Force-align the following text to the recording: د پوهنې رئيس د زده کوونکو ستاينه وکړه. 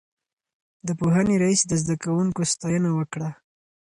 د 0.87 0.89
پوهنې 0.99 1.35
رئيس 1.43 1.61
د 1.67 1.71
زده 1.81 1.95
کوونکو 2.03 2.41
ستاينه 2.51 2.89
وکړه. 2.97 3.29